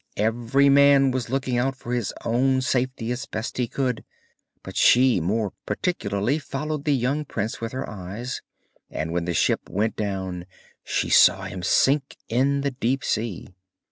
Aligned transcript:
Every 0.17 0.67
man 0.67 1.11
was 1.11 1.29
looking 1.29 1.59
out 1.59 1.75
for 1.75 1.93
his 1.93 2.11
own 2.25 2.61
safety 2.61 3.11
as 3.11 3.27
best 3.27 3.59
he 3.59 3.67
could; 3.67 4.03
but 4.63 4.75
she 4.75 5.21
more 5.21 5.53
particularly 5.67 6.39
followed 6.39 6.85
the 6.85 6.95
young 6.95 7.23
prince 7.23 7.61
with 7.61 7.71
her 7.73 7.87
eyes, 7.87 8.41
and 8.89 9.11
when 9.11 9.25
the 9.25 9.35
ship 9.35 9.69
went 9.69 9.95
down 9.95 10.47
she 10.83 11.11
saw 11.11 11.43
him 11.43 11.61
sink 11.61 12.17
in 12.27 12.61
the 12.61 12.71
deep 12.71 13.03
sea. 13.03 13.49